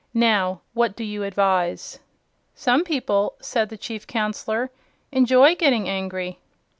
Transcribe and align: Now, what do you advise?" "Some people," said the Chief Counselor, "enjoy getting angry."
Now, 0.15 0.61
what 0.73 0.95
do 0.95 1.03
you 1.03 1.21
advise?" 1.21 1.99
"Some 2.55 2.83
people," 2.83 3.33
said 3.39 3.69
the 3.69 3.77
Chief 3.77 4.07
Counselor, 4.07 4.71
"enjoy 5.11 5.53
getting 5.53 5.87
angry." 5.87 6.39